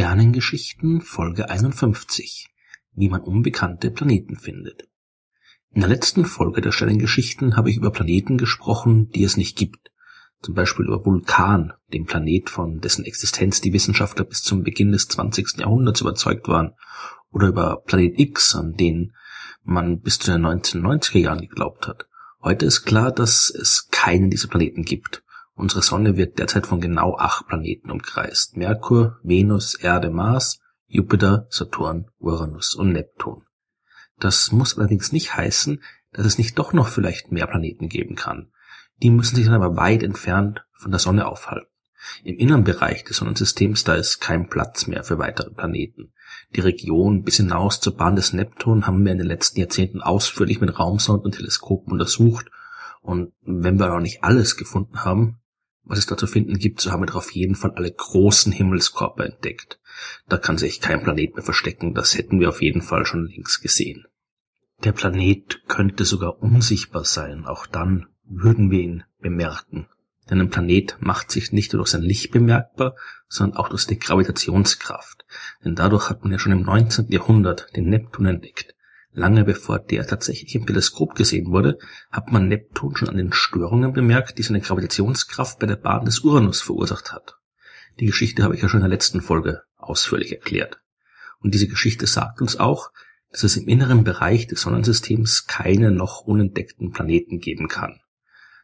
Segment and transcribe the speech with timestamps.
[0.00, 2.48] Sternengeschichten Folge 51
[2.94, 4.88] Wie man unbekannte Planeten findet.
[5.72, 9.90] In der letzten Folge der Sternengeschichten habe ich über Planeten gesprochen, die es nicht gibt.
[10.40, 15.06] Zum Beispiel über Vulkan, dem Planet, von dessen Existenz die Wissenschaftler bis zum Beginn des
[15.08, 15.58] 20.
[15.58, 16.72] Jahrhunderts überzeugt waren.
[17.30, 19.12] Oder über Planet X, an den
[19.64, 22.06] man bis zu den 1990er Jahren geglaubt hat.
[22.40, 25.22] Heute ist klar, dass es keinen dieser Planeten gibt.
[25.60, 28.56] Unsere Sonne wird derzeit von genau acht Planeten umkreist.
[28.56, 33.42] Merkur, Venus, Erde, Mars, Jupiter, Saturn, Uranus und Neptun.
[34.18, 35.82] Das muss allerdings nicht heißen,
[36.12, 38.50] dass es nicht doch noch vielleicht mehr Planeten geben kann.
[39.02, 41.68] Die müssen sich dann aber weit entfernt von der Sonne aufhalten.
[42.24, 46.14] Im inneren Bereich des Sonnensystems da ist kein Platz mehr für weitere Planeten.
[46.56, 50.58] Die Region bis hinaus zur Bahn des Neptun haben wir in den letzten Jahrzehnten ausführlich
[50.62, 52.46] mit Raumsonden und Teleskopen untersucht.
[53.02, 55.39] Und wenn wir noch nicht alles gefunden haben,
[55.90, 58.52] was es da zu finden gibt, so haben wir doch auf jeden Fall alle großen
[58.52, 59.80] Himmelskörper entdeckt.
[60.28, 63.60] Da kann sich kein Planet mehr verstecken, das hätten wir auf jeden Fall schon längst
[63.60, 64.06] gesehen.
[64.84, 69.88] Der Planet könnte sogar unsichtbar sein, auch dann würden wir ihn bemerken.
[70.30, 72.94] Denn ein Planet macht sich nicht nur durch sein Licht bemerkbar,
[73.28, 75.24] sondern auch durch die Gravitationskraft.
[75.64, 77.10] Denn dadurch hat man ja schon im 19.
[77.10, 78.76] Jahrhundert den Neptun entdeckt.
[79.12, 81.78] Lange bevor der tatsächlich im Teleskop gesehen wurde,
[82.10, 86.20] hat man Neptun schon an den Störungen bemerkt, die seine Gravitationskraft bei der Bahn des
[86.20, 87.36] Uranus verursacht hat.
[87.98, 90.80] Die Geschichte habe ich ja schon in der letzten Folge ausführlich erklärt.
[91.40, 92.90] Und diese Geschichte sagt uns auch,
[93.30, 98.00] dass es im inneren Bereich des Sonnensystems keine noch unentdeckten Planeten geben kann.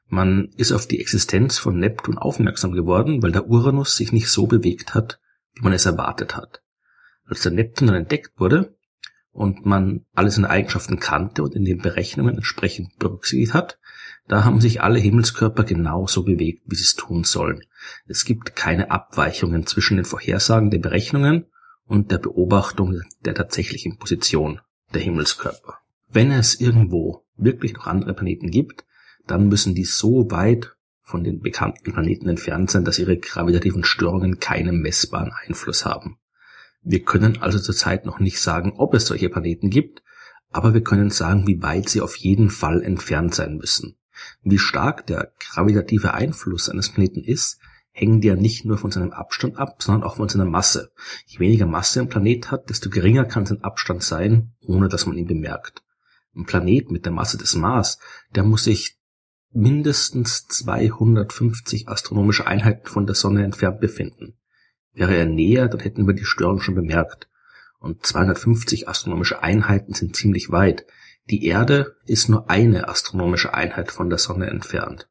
[0.09, 4.47] Man ist auf die Existenz von Neptun aufmerksam geworden, weil der Uranus sich nicht so
[4.47, 5.21] bewegt hat,
[5.55, 6.63] wie man es erwartet hat.
[7.25, 8.77] Als der Neptun dann entdeckt wurde,
[9.37, 13.79] und man alle seine Eigenschaften kannte und in den Berechnungen entsprechend berücksichtigt hat,
[14.29, 17.61] da haben sich alle Himmelskörper genauso bewegt, wie sie es tun sollen.
[18.07, 21.45] Es gibt keine Abweichungen zwischen den Vorhersagen der Berechnungen
[21.87, 24.61] und der Beobachtung der tatsächlichen Position
[24.95, 25.75] der Himmelskörper.
[26.09, 28.85] Wenn es irgendwo wirklich noch andere Planeten gibt,
[29.27, 30.73] dann müssen die so weit
[31.03, 36.19] von den bekannten Planeten entfernt sein, dass ihre gravitativen Störungen keinen messbaren Einfluss haben.
[36.89, 40.05] Wir können also zurzeit noch nicht sagen, ob es solche Planeten gibt,
[40.51, 43.97] aber wir können sagen, wie weit sie auf jeden Fall entfernt sein müssen.
[44.45, 47.59] Wie stark der gravitative Einfluss eines Planeten ist,
[47.91, 50.93] hängt ja nicht nur von seinem Abstand ab, sondern auch von seiner Masse.
[51.27, 55.19] Je weniger Masse ein Planet hat, desto geringer kann sein Abstand sein, ohne dass man
[55.19, 55.83] ihn bemerkt.
[56.37, 57.99] Ein Planet mit der Masse des Mars,
[58.33, 58.97] der muss sich
[59.51, 64.39] mindestens 250 astronomische Einheiten von der Sonne entfernt befinden.
[64.97, 67.29] Wäre er näher, dann hätten wir die Störung schon bemerkt.
[67.79, 70.87] Und 250 astronomische Einheiten sind ziemlich weit.
[71.29, 75.07] Die Erde ist nur eine astronomische Einheit von der Sonne entfernt.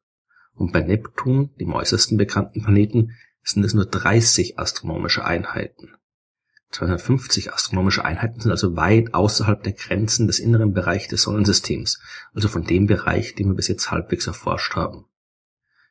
[0.54, 3.12] Und bei Neptun, dem äußersten bekannten Planeten,
[3.44, 5.92] sind es nur 30 astronomische Einheiten.
[6.72, 12.00] 250 astronomische Einheiten sind also weit außerhalb der Grenzen des inneren Bereichs des Sonnensystems,
[12.34, 15.04] also von dem Bereich, den wir bis jetzt halbwegs erforscht haben.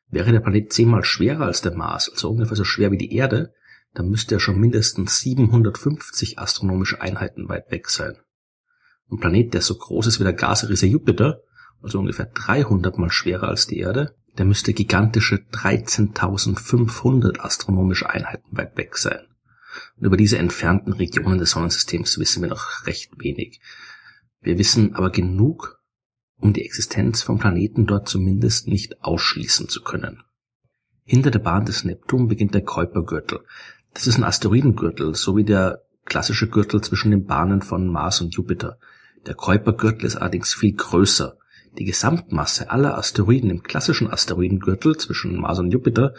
[0.08, 3.54] Wäre der Planet zehnmal schwerer als der Mars, also ungefähr so schwer wie die Erde,
[3.96, 8.18] dann müsste er schon mindestens 750 astronomische Einheiten weit weg sein.
[9.10, 11.40] Ein Planet, der so groß ist wie der Gasriese Jupiter,
[11.82, 18.76] also ungefähr 300 mal schwerer als die Erde, der müsste gigantische 13.500 astronomische Einheiten weit
[18.76, 19.20] weg sein.
[19.96, 23.62] Und über diese entfernten Regionen des Sonnensystems wissen wir noch recht wenig.
[24.42, 25.80] Wir wissen aber genug,
[26.38, 30.22] um die Existenz von Planeten dort zumindest nicht ausschließen zu können.
[31.04, 33.40] Hinter der Bahn des Neptun beginnt der Kuipergürtel,
[33.96, 38.34] das ist ein Asteroidengürtel, so wie der klassische Gürtel zwischen den Bahnen von Mars und
[38.34, 38.78] Jupiter.
[39.24, 41.38] Der Kuipergürtel ist allerdings viel größer.
[41.78, 46.12] Die Gesamtmasse aller Asteroiden im klassischen Asteroidengürtel zwischen Mars und Jupiter,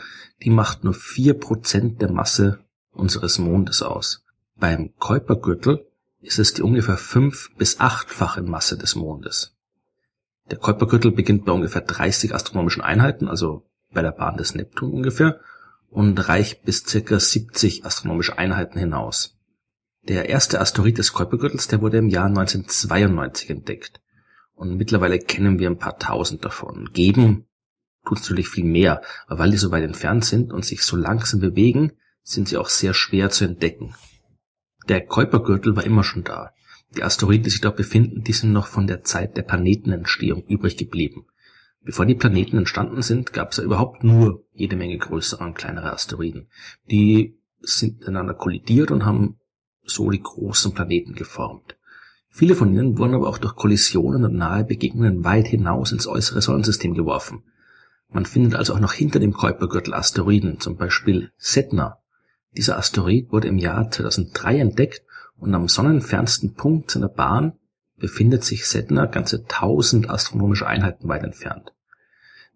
[0.43, 2.57] die macht nur vier Prozent der Masse
[2.93, 4.25] unseres Mondes aus.
[4.55, 5.85] Beim Kuipergürtel
[6.21, 9.55] ist es die ungefähr fünf bis achtfache Masse des Mondes.
[10.49, 15.39] Der Kuipergürtel beginnt bei ungefähr 30 astronomischen Einheiten, also bei der Bahn des Neptun ungefähr,
[15.97, 17.19] und reicht bis ca.
[17.19, 19.35] 70 astronomische Einheiten hinaus.
[20.03, 23.99] Der erste Asteroid des Kuipergürtels, der wurde im Jahr 1992 entdeckt.
[24.53, 26.91] Und mittlerweile kennen wir ein paar tausend davon.
[26.93, 27.47] Geben
[28.05, 31.39] tut natürlich viel mehr, aber weil die so weit entfernt sind und sich so langsam
[31.39, 33.95] bewegen, sind sie auch sehr schwer zu entdecken.
[34.87, 36.51] Der Kuipergürtel war immer schon da.
[36.95, 40.77] Die Asteroiden, die sich dort befinden, die sind noch von der Zeit der Planetenentstehung übrig
[40.77, 41.25] geblieben.
[41.87, 45.93] Bevor die Planeten entstanden sind, gab es ja überhaupt nur jede Menge größere und kleinere
[45.93, 46.49] Asteroiden.
[46.91, 49.39] Die sind miteinander kollidiert und haben
[49.85, 51.77] so die großen Planeten geformt.
[52.27, 56.41] Viele von ihnen wurden aber auch durch Kollisionen und nahe Begegnungen weit hinaus ins äußere
[56.41, 57.43] Sonnensystem geworfen.
[58.09, 61.99] Man findet also auch noch hinter dem Kuipergürtel Asteroiden, zum Beispiel Sedna,
[62.51, 65.03] Dieser Asteroid wurde im Jahr 2003 entdeckt
[65.37, 67.53] und am sonnenfernsten Punkt seiner Bahn
[67.95, 71.71] befindet sich Sedna ganze 1000 astronomische Einheiten weit entfernt.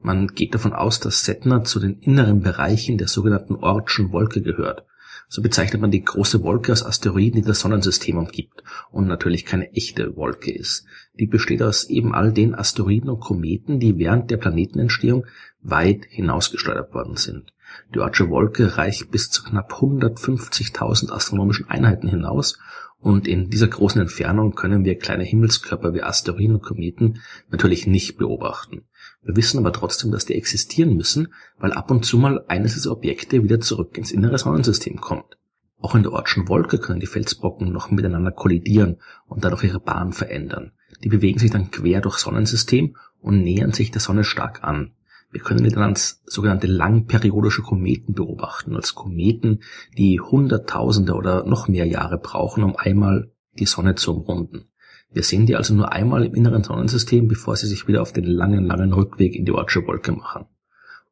[0.01, 4.85] Man geht davon aus, dass Sedna zu den inneren Bereichen der sogenannten Ortschen Wolke gehört.
[5.27, 9.71] So bezeichnet man die große Wolke aus Asteroiden, die das Sonnensystem umgibt und natürlich keine
[9.73, 10.85] echte Wolke ist.
[11.17, 15.25] Die besteht aus eben all den Asteroiden und Kometen, die während der Planetenentstehung
[15.61, 17.53] weit hinausgesteuert worden sind.
[17.93, 22.59] Die Ortsche Wolke reicht bis zu knapp 150.000 astronomischen Einheiten hinaus
[23.01, 27.19] und in dieser großen Entfernung können wir kleine Himmelskörper wie Asteroiden und Kometen
[27.49, 28.83] natürlich nicht beobachten.
[29.23, 32.91] Wir wissen aber trotzdem, dass die existieren müssen, weil ab und zu mal eines dieser
[32.91, 35.37] Objekte wieder zurück ins innere Sonnensystem kommt.
[35.79, 40.13] Auch in der Ortschen Wolke können die Felsbrocken noch miteinander kollidieren und dadurch ihre Bahn
[40.13, 40.71] verändern.
[41.03, 44.93] Die bewegen sich dann quer durchs Sonnensystem und nähern sich der Sonne stark an.
[45.31, 49.63] Wir können die dann als sogenannte langperiodische Kometen beobachten, als Kometen,
[49.97, 54.65] die Hunderttausende oder noch mehr Jahre brauchen, um einmal die Sonne zu umrunden.
[55.13, 58.25] Wir sehen die also nur einmal im inneren Sonnensystem, bevor sie sich wieder auf den
[58.25, 60.45] langen, langen Rückweg in die Ortsche Wolke machen.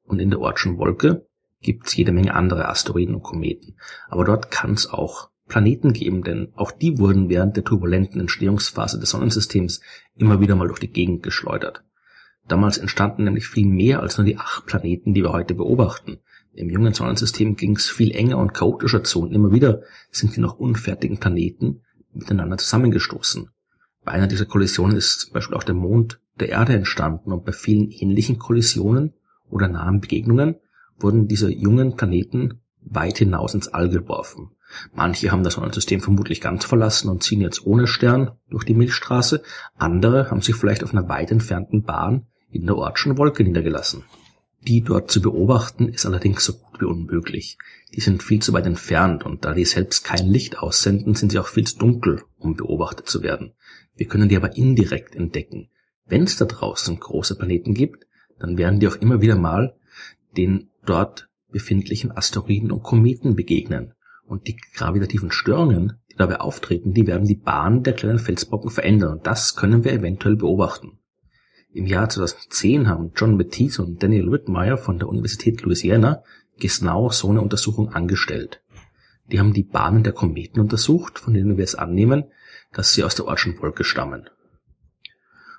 [0.03, 1.27] Und in der Ortschen Wolke
[1.61, 3.77] gibt's jede Menge andere Asteroiden und Kometen.
[4.07, 8.99] Aber dort kann es auch Planeten geben, denn auch die wurden während der turbulenten Entstehungsphase
[8.99, 9.81] des Sonnensystems
[10.15, 11.83] immer wieder mal durch die Gegend geschleudert.
[12.49, 16.17] Damals entstanden nämlich viel mehr als nur die acht Planeten, die wir heute beobachten.
[16.53, 20.41] Im jungen Sonnensystem ging es viel enger und chaotischer zu und immer wieder sind die
[20.41, 23.49] noch unfertigen Planeten miteinander zusammengestoßen.
[24.03, 27.51] Bei einer dieser Kollisionen ist zum Beispiel auch der Mond der Erde entstanden und bei
[27.51, 29.13] vielen ähnlichen Kollisionen
[29.47, 30.55] oder nahen Begegnungen
[30.97, 34.51] wurden diese jungen Planeten weit hinaus ins All geworfen.
[34.93, 39.43] Manche haben das Sonnensystem vermutlich ganz verlassen und ziehen jetzt ohne Stern durch die Milchstraße,
[39.77, 44.03] andere haben sich vielleicht auf einer weit entfernten Bahn in der Ortschen Wolke niedergelassen.
[44.61, 47.57] Die dort zu beobachten ist allerdings so gut wie unmöglich.
[47.95, 51.39] Die sind viel zu weit entfernt und da die selbst kein Licht aussenden, sind sie
[51.39, 53.53] auch viel zu dunkel, um beobachtet zu werden.
[53.95, 55.69] Wir können die aber indirekt entdecken.
[56.05, 58.05] Wenn es da draußen große Planeten gibt,
[58.37, 59.75] dann werden die auch immer wieder mal
[60.35, 63.93] den dort befindlichen Asteroiden und Kometen begegnen.
[64.25, 69.17] Und die gravitativen Störungen, die dabei auftreten, die werden die Bahn der kleinen Felsbrocken verändern.
[69.17, 70.98] Und das können wir eventuell beobachten.
[71.71, 76.23] Im Jahr 2010 haben John Matisse und Daniel Whitmire von der Universität Louisiana
[76.57, 78.61] genau so eine Untersuchung angestellt.
[79.31, 82.23] Die haben die Bahnen der Kometen untersucht, von denen wir jetzt annehmen,
[82.73, 84.29] dass sie aus der Ortschen Wolke stammen.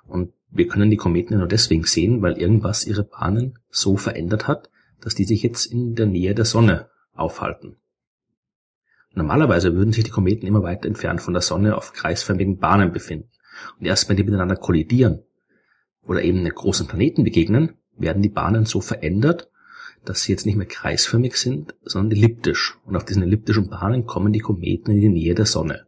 [0.05, 4.69] Und wir können die Kometen nur deswegen sehen, weil irgendwas ihre Bahnen so verändert hat,
[5.01, 7.77] dass die sich jetzt in der Nähe der Sonne aufhalten.
[9.15, 13.31] Normalerweise würden sich die Kometen immer weiter entfernt von der Sonne auf kreisförmigen Bahnen befinden.
[13.79, 15.23] Und erst wenn die miteinander kollidieren,
[16.07, 19.51] oder eben einen großen Planeten begegnen, werden die Bahnen so verändert,
[20.05, 22.79] dass sie jetzt nicht mehr kreisförmig sind, sondern elliptisch.
[22.87, 25.87] Und auf diesen elliptischen Bahnen kommen die Kometen in die Nähe der Sonne.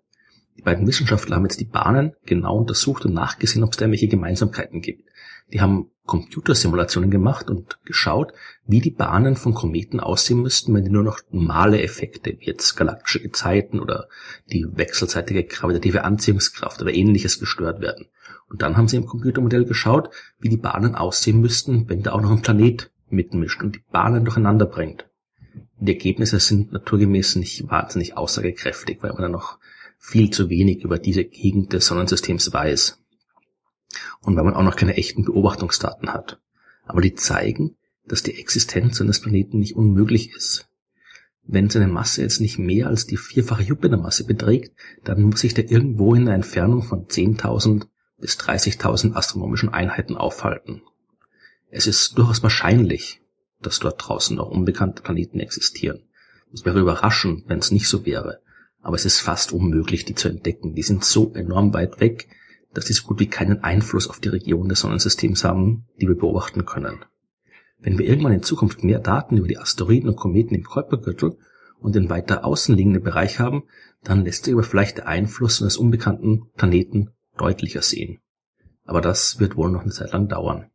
[0.58, 4.08] Die beiden Wissenschaftler haben jetzt die Bahnen genau untersucht und nachgesehen, ob es da irgendwelche
[4.08, 5.08] Gemeinsamkeiten gibt.
[5.52, 8.32] Die haben Computersimulationen gemacht und geschaut,
[8.66, 12.76] wie die Bahnen von Kometen aussehen müssten, wenn die nur noch normale Effekte, wie jetzt
[12.76, 14.08] galaktische Gezeiten oder
[14.50, 18.06] die wechselseitige gravitative Anziehungskraft oder ähnliches gestört werden.
[18.48, 22.20] Und dann haben sie im Computermodell geschaut, wie die Bahnen aussehen müssten, wenn da auch
[22.20, 25.06] noch ein Planet mitmischt und die Bahnen durcheinander bringt.
[25.78, 29.58] Die Ergebnisse sind naturgemäß nicht wahnsinnig aussagekräftig, weil man da noch
[29.98, 33.01] viel zu wenig über diese Gegend des Sonnensystems weiß.
[34.20, 36.40] Und weil man auch noch keine echten Beobachtungsdaten hat.
[36.84, 40.68] Aber die zeigen, dass die Existenz eines Planeten nicht unmöglich ist.
[41.44, 45.70] Wenn seine Masse jetzt nicht mehr als die vierfache Jupitermasse beträgt, dann muss sich der
[45.70, 47.86] irgendwo in einer Entfernung von 10.000
[48.18, 50.82] bis 30.000 astronomischen Einheiten aufhalten.
[51.70, 53.20] Es ist durchaus wahrscheinlich,
[53.60, 56.02] dass dort draußen noch unbekannte Planeten existieren.
[56.52, 58.40] Es wäre überraschend, wenn es nicht so wäre,
[58.80, 60.74] aber es ist fast unmöglich, die zu entdecken.
[60.74, 62.28] Die sind so enorm weit weg,
[62.74, 66.16] dass die so gut wie keinen Einfluss auf die Region des Sonnensystems haben, die wir
[66.16, 67.04] beobachten können.
[67.78, 71.36] Wenn wir irgendwann in Zukunft mehr Daten über die Asteroiden und Kometen im Kuipergürtel
[71.80, 73.64] und den weiter außen liegenden Bereich haben,
[74.04, 78.20] dann lässt sich aber vielleicht der Einfluss eines unbekannten Planeten deutlicher sehen.
[78.84, 80.71] Aber das wird wohl noch eine Zeit lang dauern.